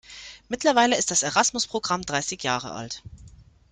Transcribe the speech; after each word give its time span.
Mittlerweile 0.49 0.97
ist 0.97 1.11
das 1.11 1.21
Erasmus-Programm 1.21 2.01
dreißig 2.01 2.41
Jahre 2.41 2.71
alt. 2.71 3.03